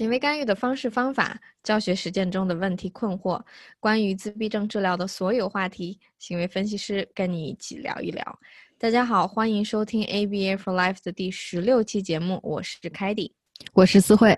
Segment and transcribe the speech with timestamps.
[0.00, 3.38] 行为干预的方式方法、教学实践中的问题困惑，
[3.78, 8.38] 关于自闭症治疗的所有话题，行为分析师跟你一起聊一聊。
[8.78, 13.30] 大家好，欢迎收听 ABA for Life 的第十六期节目，我是凯蒂，
[13.74, 14.34] 我是思慧。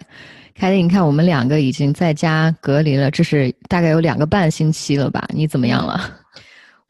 [0.52, 5.24] 凯蒂，你看我们两个已经在家隔离了，这是大概有两个半星期了吧？
[5.32, 6.20] 你怎么样了？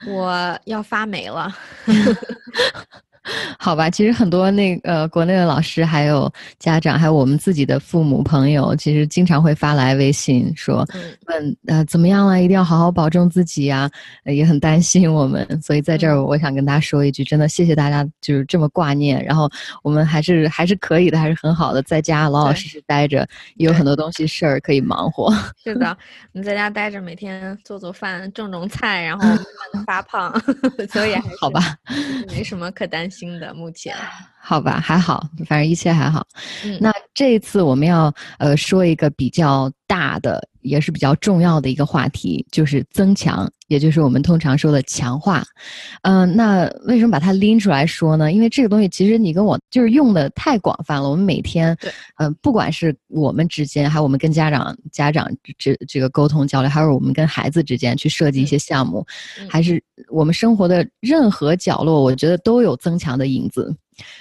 [0.06, 1.54] 我要发霉了。
[3.58, 10.84] 好吧，其实很多那个国内的老师、还有家长、还有我们自己的父母朋友，其实经常会发来微信说，
[11.26, 12.42] 问呃怎么样了？
[12.42, 13.88] 一定要好好保重自己呀，
[14.24, 15.46] 也很担心我们。
[15.62, 19.24] 所以在这儿，我想跟大家说一句，真的谢谢大家，就是这么挂念。
[19.24, 19.48] 然后
[19.84, 25.32] 我们还是还是可以的，还是很好的，在家老老实实待着，也有很多东西事儿可以忙活。
[25.62, 25.96] 是的，
[26.32, 29.38] 你在家待着，每天做做饭、种种菜，然后慢
[29.74, 30.32] 慢发胖，
[30.90, 31.60] 所以还好吧，
[32.28, 33.11] 没什么可担心。
[33.12, 33.94] 新的目前，
[34.44, 36.26] 好吧，还好，反正一切还好。
[36.80, 40.48] 那这一次我们要呃说一个比较大的。
[40.62, 45.42] 也是比较重要的一个话题，就是增强，也就是我们通常说的强化。
[46.02, 48.30] 嗯，那为什么把它拎出来说呢？
[48.30, 51.10] 因为这个东西其实你跟我就是用的太广泛了。
[51.10, 51.76] 我们每天，
[52.18, 59.04] 嗯，不管是我们之间，还有我们跟家长、家长这这个沟通交流，还是我们跟孩子之间去设计一些项目，
[59.50, 63.74] 还是我们生活的任何角落，我觉得都有增强的影子。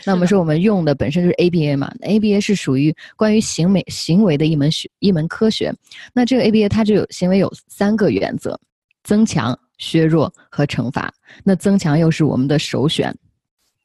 [0.06, 5.74] 那我们说，我们用的本身就是 ABA 嘛，ABA 是属于关于行为行为的一门学一门科学。
[6.14, 8.60] 那这个 ABA 它就有行为有三个原则：
[9.04, 11.14] 增强、削弱和惩罚。
[11.44, 13.16] 那增强又是我们的首选。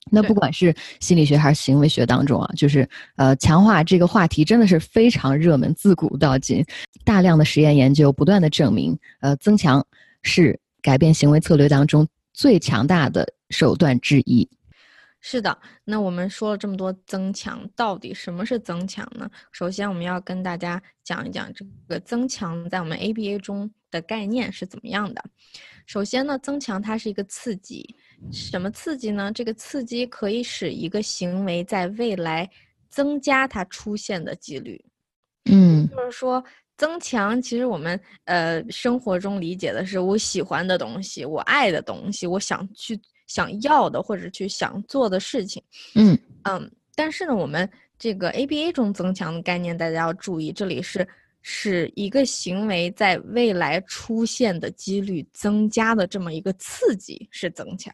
[0.08, 6.64] 那不管是心理学还是行为学当中啊，就是呃强化这个话题真的是非常热门，自古到今，
[7.05, 9.84] 大量的实验研究不断的证明，呃增强
[10.22, 14.48] 是改变行为策略当中最强大的手段之一。
[15.28, 19.28] 是的，那我们说了这么多增强，到底什么是增强呢？
[19.50, 25.20] 首先，我们要跟大家讲一讲这个增强在我们 ABA 中的概念是怎么样的。
[25.84, 27.96] 首先呢，增强它是一个刺激，
[28.30, 29.33] 什么刺激呢？
[29.33, 32.48] 这个刺激可以使一个行为在未来
[32.89, 34.80] 增加它出现的几率。
[35.51, 36.45] 嗯，就是说
[36.77, 42.96] 增强，其实我们呃生活中理解的是我喜欢的东西，我爱的东西，我想去。
[43.27, 45.63] 想要的或者去想做的事情，
[45.95, 46.19] 嗯。
[46.48, 51.07] 嗯，但是呢，我们这个 ABA 中增强的概念，大家要注意，这里是
[51.42, 57.92] 使一个行为在未来出现的几率增加的这么一个刺激是增强，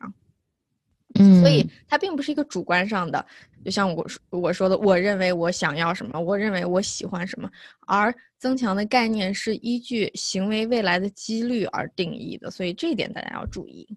[1.19, 3.25] 嗯，所以它并不是一个主观上的，
[3.65, 7.51] 就像我说我说的，我认为我想要什么，我认为我喜欢什么，
[7.87, 13.89] 而增强的概念是依据行为未来的几率而定义的，所以这一点大家要注意。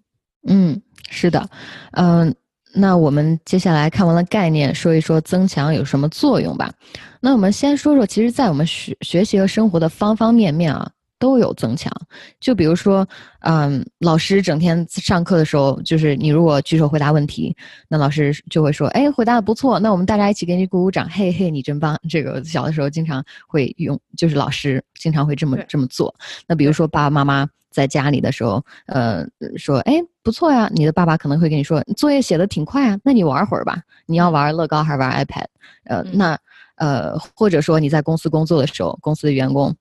[0.46, 0.80] 嗯，
[1.10, 1.48] 是的，
[1.92, 2.34] 嗯，
[2.74, 6.72] 那我们接下来看完了概念，说一说增强有什么作用吧。
[7.20, 11.92] 那我们先说说，其实，在我们学学习和生活的方方面面啊，都有增强。
[12.40, 13.06] 就比如说，
[13.40, 17.56] 嗯，老师整天上课的时候，就是你如果举手回答问题，
[17.88, 21.98] 那老师就会说，哎，回答的不错，那我们大家一起给你鼓鼓掌，嘿嘿，你真棒。
[22.08, 26.14] 这个小的时候经常会用，就是老师经常会这么这么做。
[26.46, 27.48] 那比如说爸爸妈妈。
[27.68, 29.22] 在家里的时候，呃，
[29.58, 33.82] 说，哎，不错呀，你的爸爸可能会跟你说，作业写的挺快啊，那你玩会儿吧。
[34.06, 35.44] 你要玩乐高还是玩 iPad？
[35.84, 36.38] 呃，那，
[36.76, 39.76] 呃，或者说你在公司工作的时候，公司的员工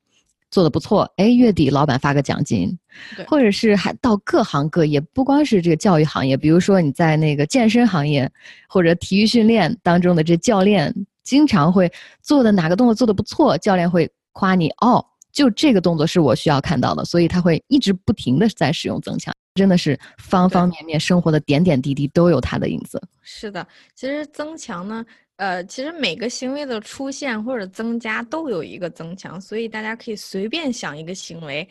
[0.55, 2.79] 做的不错，哎，月底老板发个奖金，
[3.27, 8.31] 或者是还到各行各业，不光是这个教育行业，比如说你在那个健身行业
[8.69, 10.95] 或者体育训练当中的这教练，
[11.25, 15.05] 经常会做的哪个动作做的不错，教练会夸你哦。
[15.33, 23.01] 就这个动作是我需要看到的，所以他会一直不停的在使用增强，真的是方方面面生活的点点滴滴都有它的影子。
[23.21, 25.03] 是的，其实增强呢，
[25.37, 31.67] 呃，其实每个行为的出现或者增加都有一个增强，所以大家可以随便想一个行为。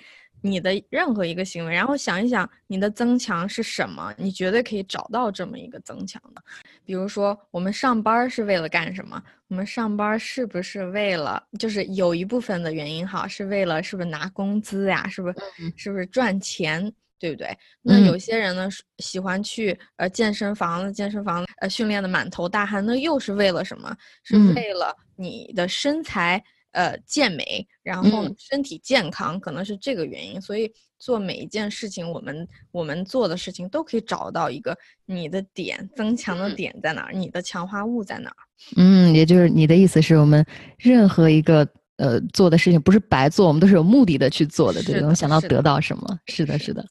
[0.46, 6.42] 你的任何一个行为，然后想一想你的增强是什么，你绝对可以找到这么一个增强的。
[6.84, 9.22] 比如说，我们上班是为了干什么？
[9.48, 15.08] 我们上班是不是为了，就是有一部分的原因哈，是为了是不是拿工资呀？
[15.08, 15.36] 是不是
[15.76, 16.92] 是不是赚钱？
[17.18, 17.56] 对不对？
[17.82, 18.68] 那有些人呢
[18.98, 23.96] 喜欢去呃健身房，健身房呃训练的满头大汗，那又是为了什么？
[24.22, 26.42] 是为了你的身材。
[26.74, 30.40] 呃，健美，然后身体健康，可能是这个原因。
[30.40, 30.68] 所以
[30.98, 34.76] 做每一件事情，我们我们做的事情都可以找到一个
[35.06, 38.36] 你的点，增强的点在哪儿，你的强化物在哪儿。
[38.76, 40.44] 嗯，也就是你的意思是我们
[40.76, 41.64] 任何一个
[41.96, 46.18] 呃做的事情不是白做，我们都是有目的的去做的，对，能想到得到什么。
[46.26, 46.84] 是的，是的。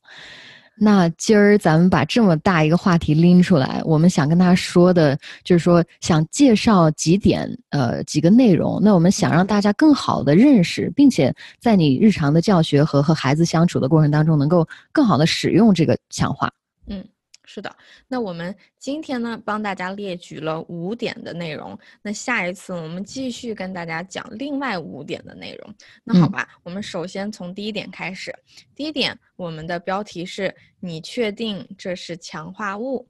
[0.75, 8.79] 那今儿咱们把这么大一个话题拎出来，我们想跟大家说的，就是说想介绍几点，呃，几个内容。
[8.81, 16.51] 那我们想让大家更好的认识，并且在你日常的教学和和孩子相处的过程当中，能够更好的使用这个强化。
[16.88, 17.05] 嗯。
[17.45, 17.75] 是的，
[18.07, 21.78] 那我们今天呢，帮大家列举了五点的内容。
[22.01, 25.75] 那下一次我们继续跟大家讲另外五点的内容。
[26.04, 28.34] 那好吧，我们首先从第一点开始。
[28.74, 33.07] 第一点，我们的标题是你确定这是强化物？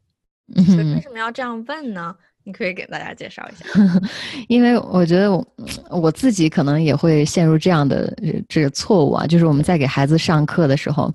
[0.65, 2.15] 所以为什么要这样问呢？
[2.43, 4.01] 你可以给大家介绍一下。
[4.47, 5.45] 因为我觉得我
[5.89, 8.13] 我自己可能也会陷入这样的
[8.49, 11.13] 这个错误啊，就是我们在给孩子上课的时候。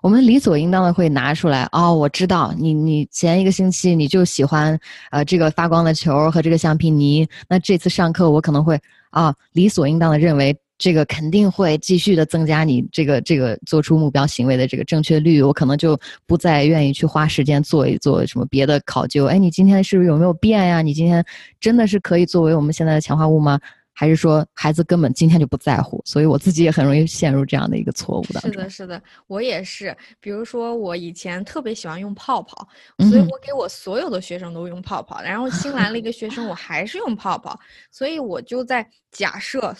[0.00, 4.76] 我们理所应当的会拿出来哦，我知道你，你前一个星期你就喜欢
[5.12, 8.76] 呃这个发光的球和这个橡皮泥，那这次上课我可能会
[9.10, 15.96] 啊理所应当的认为这个肯定会继续的增加你这个这个做出目标行为的这个正确率，我可能就
[16.26, 19.26] 不再愿意去花时间做一做什么别的考究。
[19.26, 20.82] 哎，你今天是不是有没有变呀？
[20.82, 21.24] 你今天
[21.60, 23.60] 真的是可以作为我们现在的强化物吗？
[24.02, 28.40] 还是说孩子根本今天就不在乎，所以我自己也很容易陷入这样的一个错误的。
[28.40, 29.96] 是的，是的，我也是。
[30.18, 32.66] 比如说，我以前特别喜欢用泡泡，
[33.08, 35.22] 所以我给我所有的学生都用泡泡。
[35.22, 37.56] 然后新来了一个学生，我还是用泡泡，
[37.92, 39.72] 所以我就在假设，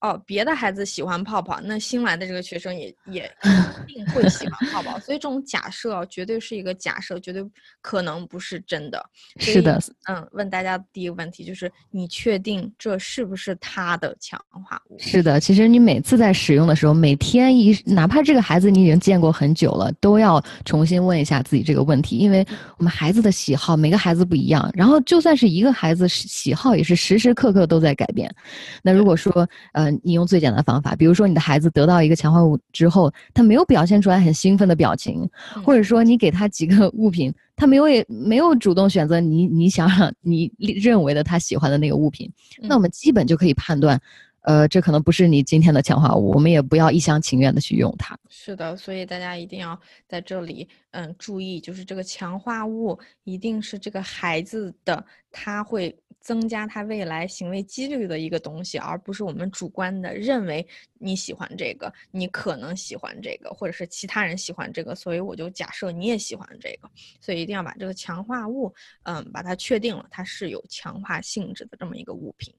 [0.00, 3.32] 哦，别的孩子喜欢泡泡，那新来的这个学生也也
[3.86, 4.98] 一定会喜欢泡泡。
[4.98, 7.48] 所以这种假设绝对是一个假设，绝对
[7.80, 9.00] 可能不是真的。
[9.38, 13.56] 是的，嗯，问大家第一个问题就是：你确定这是不是？
[13.70, 22.44] 它的强化物是的，其实你每次在使用的时候，每天一哪怕这个孩子你已经见过很久了，都要重新问一下自己这个问题，因为
[22.78, 28.34] 我们孩子的喜好每个孩子不一样，然后就算是一个孩子喜好也是时时刻刻都在改变。
[28.82, 35.28] 那如果说呃你用最简单的方法，比如说你的孩子得到一个强化物之后，他没有表现出来很兴奋的表情，
[35.62, 37.30] 或者说你给他几个物品。
[37.58, 42.32] 他没有也没有主动选择你你想让你认为的他喜欢的那个物品，
[42.62, 44.00] 那我们基本就可以判断，
[44.42, 48.16] 呃，这可能不是你今天的强化物，我们也不要一厢情愿的去用它。
[48.28, 55.94] 是的，所以大家一定要在这里嗯注意，就是这个强化物一定是这个孩子的，他会。
[56.20, 60.66] 增加他未来行为几率的一个东西，而不是我们主观的认为
[60.98, 68.74] 你喜欢这个，你可能喜欢这个，或者是其他人喜欢这个，所以我就假设你也喜欢这个，所以一定要把这个强化物，
[69.04, 72.54] 嗯，把它确定了，它是有强化性质的这么一个物品。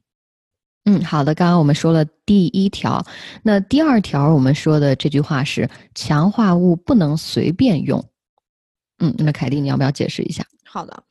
[0.85, 3.05] 嗯，好的，刚刚我们说了第一条，
[3.43, 8.03] 那第二条我们说的这句话是强化物不能随便用。
[8.99, 10.43] 嗯，那凯蒂，你要不要解释一下？
[10.65, 11.03] 好的。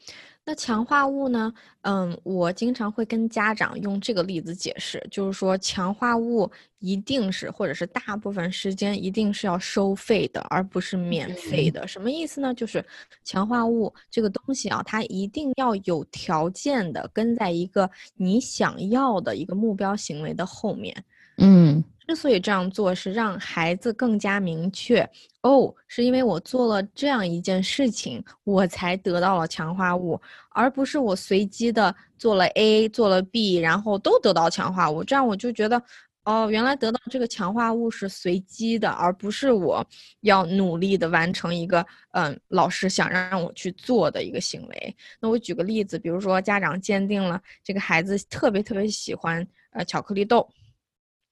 [0.49, 1.53] 那强化物呢？
[1.83, 11.87] 嗯，我经常会跟家长用这个例子解释，就是说强化物一定是，或者是大部分时间一定是要收费的，而不是免费的。
[11.87, 12.55] 什么意思呢？
[12.55, 12.83] 就是
[13.23, 21.05] 强化物这个东西啊，它一定要有条件的跟在一个你想要的一个目标行为的后面。
[21.37, 21.85] 嗯。
[22.09, 25.07] 之所以这样做，是让孩子更加明确
[25.43, 30.19] 哦，是因为我做了这样一件事情，我才得到了强化物，
[30.49, 35.05] 而不是我随机的做了 A，做了 B，然后都得到强化物。
[35.05, 35.83] 这样我就觉得，
[36.25, 39.87] 哦，原来得到这个强化物是随机的，而不是我
[40.23, 44.97] 要努力的完成一个，嗯，老师想让我去做的一个行为。
[45.21, 50.49] 那我举个例子，比如说家长鉴定了这个孩子特别特别喜欢呃巧克力豆。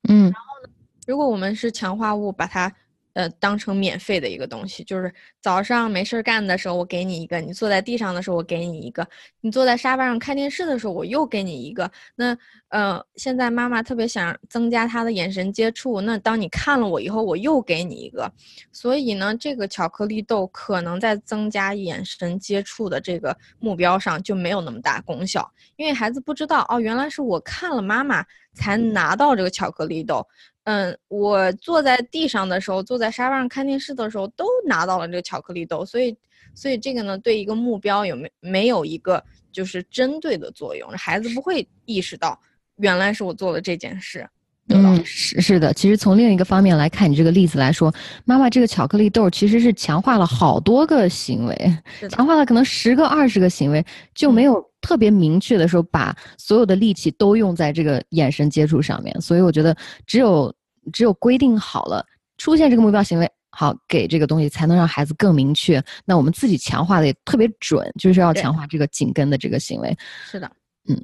[0.09, 0.69] 嗯，然后呢？
[1.07, 2.73] 如果我们是强化物，把它。
[3.17, 9.03] 呃，当成免费的一个东西，就是早上没事儿干的时候，我给你一个；你坐在地上的时候，我给你一个；
[9.41, 11.91] 你坐在沙发上看电视的时候，我又给你一个。
[12.15, 12.37] 那
[12.69, 18.31] 呃，现在妈妈特别想增加她的眼神接触，那当你看了我以后，我又给你一个。
[18.71, 30.27] 所以呢，这个巧克力豆可能在增加眼神接触的这个目标上就没有那么大功效，因为孩子不知道哦，原来是我看了妈妈才拿到这个巧克力豆。
[30.67, 36.17] 嗯，我坐在地上的时候，坐在沙发上看电视的时候，都拿到了这个巧克力豆，所以，
[36.57, 42.37] 所以这个呢，对一个目标有没没有一个就是针对的作用，孩子不会意识到
[42.79, 44.29] 原来是我做了这件事。
[44.69, 47.95] 嗯，是是的，其实从另一个方面来看，你这个例子来说，
[48.25, 51.79] 妈妈这个巧克力豆其实是强化了好多个行为，
[52.11, 59.21] 强化了可能十个、二十个行为，就没有特别明确的时候把所有的力气都用在这个眼神接触上面。
[59.21, 60.53] 所以我觉得，只有
[60.93, 62.05] 只有规定好了
[62.37, 65.81] 出现这个目标行为，好给这个东西，才能让孩子更明确。
[66.05, 69.97] 那我们自己强化的也特别准，就是要强化这个紧跟的这个行为。
[70.29, 70.51] 是的，
[70.89, 71.01] 嗯。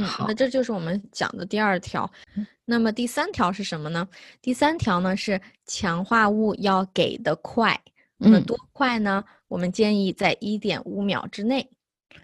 [0.00, 2.10] 嗯，那这就是我们讲的第二条。
[2.64, 4.06] 那么第三条是什么呢？
[4.40, 7.78] 第三条呢是强化物要给的快，
[8.16, 9.22] 那多快呢？
[9.48, 11.68] 我们建议在一点五秒之内。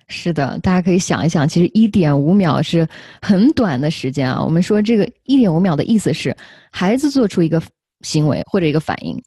[0.09, 2.87] 是的，大家可以想一想，其实一点五秒是
[3.21, 4.41] 很短的时间啊。
[4.43, 6.37] 我们说这个一点五秒的意思是，
[6.71, 7.61] 孩子做出一个
[8.03, 9.21] 行为或者一个反应，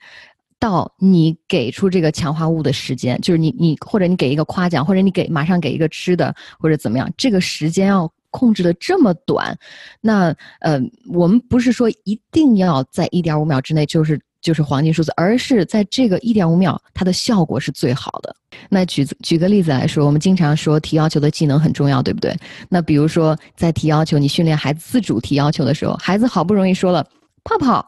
[0.57, 9.57] 到你给出这个强化物的时间，就是你你或者你给一个夸奖，或者你给马上给一个吃的或者怎么样，这个时间要控制的这么短。
[10.01, 10.79] 那呃，
[11.13, 14.19] 我们不是说一定要在一点五秒之内，就是。
[14.41, 18.33] 就是黄金数字，而是在这个一点五秒，它的效果是最好的。
[18.69, 22.33] 那举举个例子来说，我们经常说提要求的技能很重要，对不对？
[22.69, 27.05] 那比如说在提要求，你训练孩子自主提要求的时候，孩子好不容易说了
[27.43, 27.85] 泡泡，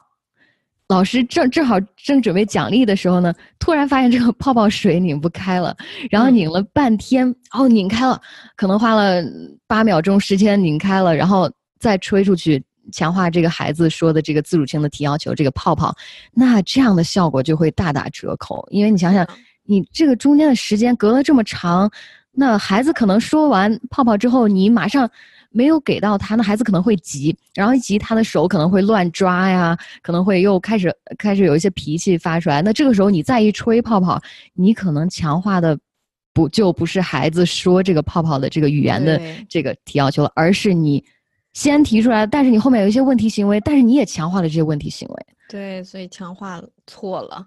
[0.91, 5.73] 老师正正好正准备奖励的时候呢，突然发现这个泡泡水拧不开了，
[6.09, 8.19] 然后拧了半天，哦，拧开了，
[8.57, 9.23] 可能花了
[9.67, 12.61] 八秒钟时间拧开了，然后再吹出去。
[12.91, 15.95] 强化这个孩子说的这个自主性的提要求，这个泡泡，
[16.33, 18.67] 那这样的效果就会大打折扣。
[18.71, 19.25] 因为你想想，
[19.63, 21.89] 你这个中间的时间隔了这么长，
[22.31, 25.09] 那孩子可能说完泡泡之后，你马上
[25.49, 32.61] 没有给到他，那孩子可能会急，然后一急他的手可能会乱抓呀，可能会又开始开始有一些脾气发出来。
[32.61, 34.21] 那这个时候你再一吹泡泡，
[34.53, 35.77] 你可能强化的
[36.33, 39.19] 不就不是孩子说这个泡泡的这个语言的
[39.49, 41.03] 这个提要求了，而是你。
[41.53, 45.25] 先提出来，但是你后面有一些问题行为，但是你也强化了这些问题行为。
[45.49, 47.45] 对，所以强化错了。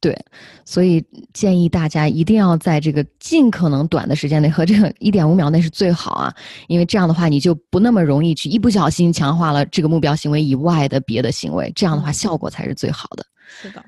[0.00, 0.16] 对，
[0.64, 6.34] 所以建议大家一定要在这个尽可能短的时间内和这个 一点五秒内是最好啊，
[6.68, 13.24] 因为这样的话你就不那么容易去一不小心强化了这个目标行为以外的别的行为，这样的话效果才是最好的。
[13.48, 13.84] 是的，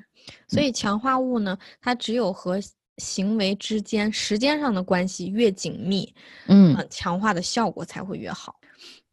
[0.47, 2.59] 所以强化物呢，它只有和
[2.97, 6.13] 行为之间时间上的关系越紧密，
[6.47, 8.55] 嗯，强化的效果才会越好。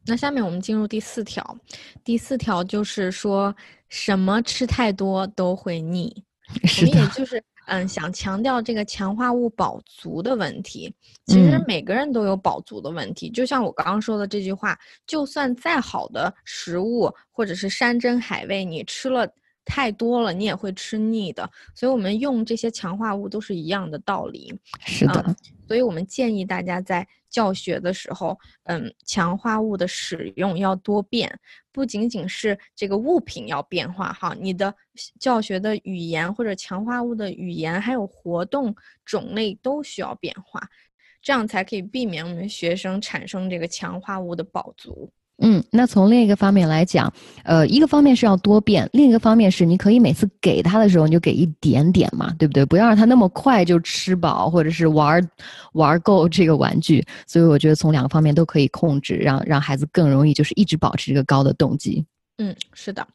[0.06, 1.56] 那下面我们进入第四条，
[2.02, 3.54] 第四条就是说
[3.90, 6.24] 什么吃太多都会腻，
[6.80, 10.92] 我们也就是嗯想强调这个强化物饱足的问题。
[11.26, 19.28] 其实每个人都有饱足的问题，就像我刚刚说的这句话，就算再好的食物或者是山珍海味，你吃了
[19.68, 21.48] 太多了，你也会吃腻的。
[21.74, 24.58] 所以我们用这些强化物都是一样的道理。
[24.86, 25.36] 是的。
[25.66, 31.30] 所以我们建议大家在教学的时候，嗯，强化物的使用要多变，
[31.70, 34.74] 不仅仅是这个物品要变化哈，你的
[35.20, 40.66] 教学的语言或者强化物的语言，还有活动种类都需要变化，
[41.20, 45.12] 这样才可以避免我们学生产生这个强化物的饱足。
[45.40, 47.12] 嗯，那从另一个方面来讲，
[47.44, 52.64] 呃，一个方面是要多变，另一个方面是你可以每次给他的时候你就给一点点嘛，对不对？
[52.64, 55.30] 不要让他那么快就吃饱，或者是玩
[55.74, 57.06] 玩够这个玩具。
[57.26, 62.04] 所以我觉得从两个方面都可以控制，让让孩子更容易就是一直保持一个高的动机。
[62.38, 63.06] 嗯，是的。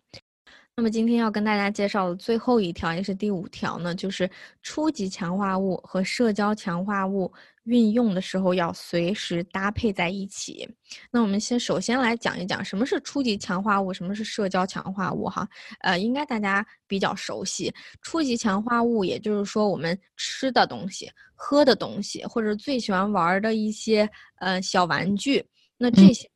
[0.76, 4.28] 那么今天要跟大家介绍的最后一条，也是第五条呢，就是
[4.64, 7.32] 初级强化物和社交强化物
[7.64, 10.68] 运用的时候要随时搭配在一起。
[11.12, 15.48] 那我们先首先来讲一讲什么是初级强化物，什么是社交强化物哈。
[15.80, 25.46] 呃，应该大家比较熟悉，初级强化物也就是说我们吃的东西、喝的东西，或者最喜欢玩的一些呃小玩具，
[25.78, 26.30] 那这些。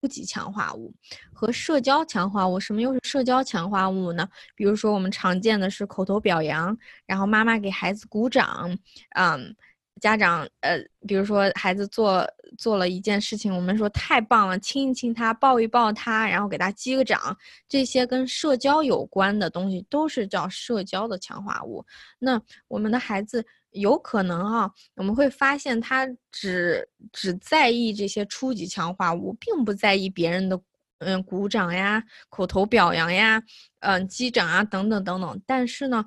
[0.00, 0.92] 初级强化物
[1.32, 4.28] 和社交强化物，什么又是社交强化物呢？
[4.56, 8.76] 比如说，我们常见的是口头表扬，然后妈妈给孩子鼓掌，
[9.14, 9.54] 嗯，
[10.02, 12.28] 家长呃，比如说孩子做
[12.58, 17.34] 做了一件事情，我们说太棒了，亲一亲他，抱一抱他，然后给他击个掌，
[17.68, 21.82] 这些跟社交有关的东西都是叫社交的强化物。
[22.18, 23.42] 那我们的孩子。
[23.72, 30.60] 有可能啊，我们会发现他只只在意这些初级强化物，并不在意别人的
[30.98, 33.42] 嗯鼓掌呀、口头表扬呀、
[33.80, 35.42] 嗯击掌啊等等等等。
[35.46, 36.04] 但是呢，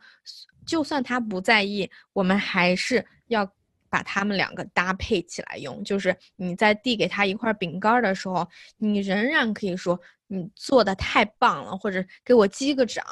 [0.63, 3.51] 就算他不在意，我们还是要
[3.95, 5.81] 把它们两个搭配起来用。
[5.85, 8.45] 就是你在递给他一块饼干的时候，
[8.77, 9.97] 你仍然可以说
[10.27, 13.05] 你做的太棒了，或者给我击个掌，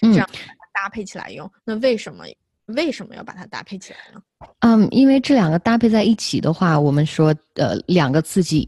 [0.00, 0.26] 这样
[0.72, 1.50] 搭配起来用。
[1.64, 2.24] 那为什么？
[2.66, 4.22] 为什么要把它搭配起来呢？
[4.60, 8.66] 嗯，因为这两个搭配在一起的话，我们说，呃，两个刺激，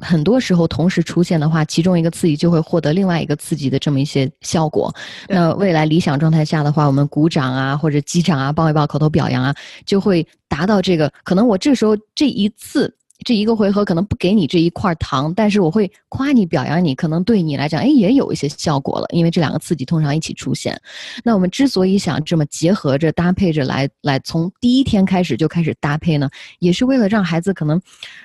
[0.00, 4.94] 很多时候同时出现的话，其中一个刺激就会获得另外一个刺激的这么一些效果。
[5.28, 9.54] 那未来理想状态下的话，我们鼓掌啊，或者击掌啊，抱一抱，口头表扬啊，
[9.84, 11.12] 就会达到这个。
[11.24, 12.94] 可能我这时候这一次。
[13.24, 19.06] 这一个回合可能不给你这一块糖，但是我会夸你、表扬你，可能对你来讲，哎，也有一些效果了。
[19.10, 20.80] 因为这两个刺激通常一起出现。
[21.24, 27.80] 那我们之所以想这么结合着、搭配着来，来从第一天开始就开始搭配呢，也是为了让孩子可能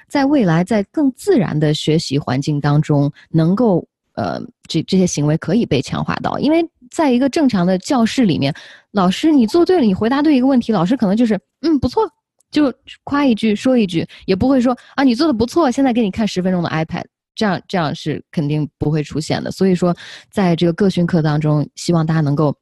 [0.08, 6.66] 在未来在更自然的学习环境当中，能够呃，这这些行为可以被强化到，因为。
[6.92, 8.54] 在一个正常的教室里面，
[8.92, 12.10] 老师你做对了，你回答对一个问题，老师可能就是嗯不错，
[12.56, 17.04] 就夸一句说一句，也不会说啊你做的不错，现在给你看十分钟的 iPad，
[17.36, 19.52] 这样这样是肯定不会出现的。
[19.52, 19.94] 所以说，
[20.32, 22.56] 在这个个训课当中，希望大家能够。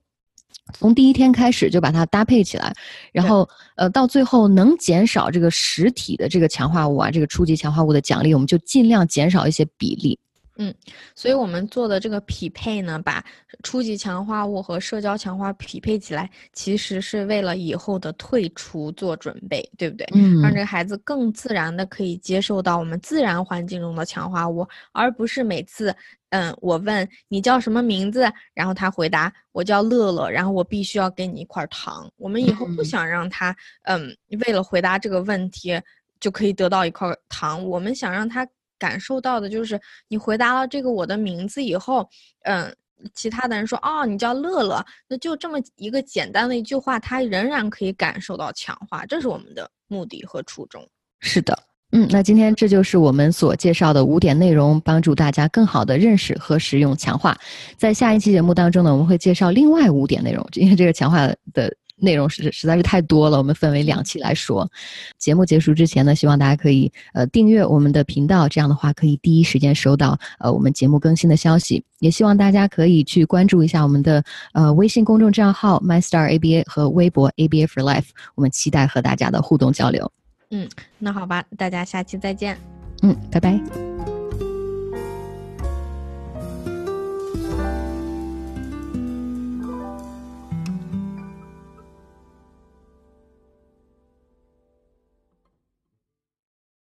[0.73, 2.73] 从第一天开始就把它搭配起来，
[3.11, 10.17] 然后呃，到最后能减少这个实体的这个强化物啊，这个初级强化物的奖励，我们就尽量减少一些比例。
[10.57, 10.73] 嗯，
[11.15, 13.23] 所以我们做的这个匹配呢，把
[13.63, 20.07] 初级强化物和社交强化匹配起来，其实是为了以后的退出做准备，对不对？
[20.13, 25.95] 嗯，让这个孩子更自然的可以接受到我们自然环境中的强化物，而不是每次，
[26.29, 32.07] 嗯，我问你叫什么名字，然后他回答我叫乐乐，然后我必须要给你一块糖。
[32.15, 35.81] 我们以后不想让他，嗯，为了回答这个问题
[36.19, 38.47] 就可以得到一块糖，我们想让他。
[38.83, 42.05] 感受到的就是你回答了这个我的名字以后，
[42.41, 42.75] 嗯，
[43.15, 50.85] 其他的人说哦，你叫乐乐，那就这么一个简单的一句话，他仍然可以感受到强化，这是我们的目的和初衷。
[51.21, 51.57] 是的，
[51.93, 57.37] 嗯，那今天这就是我们所介绍的五点内容，帮助大家更好的认识和使用强化。
[57.77, 61.73] 在下一期节目当中呢，我们会介绍另外五点内容，因为这个强化的。
[62.03, 64.69] 内容实实在是太多了，我们分为两期来说。
[65.17, 71.83] 节目结束之前呢，希望大家可以呃订阅我们的频道，这样的话可以第一时间收到呃我们节目更新的消息。
[71.99, 80.11] 也希望大家可以去关注一下我们的呃微信公众账号 MyStarABA 和微博 ABA for Life，我们期待和大家的互动交流。
[80.51, 80.67] 嗯，
[80.99, 82.57] 那好吧，大家下期再见。
[83.01, 84.12] 嗯，拜拜。